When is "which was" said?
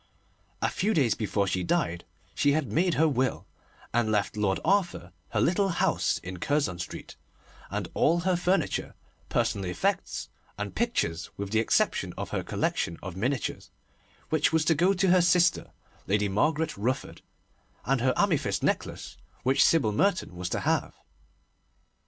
14.29-14.65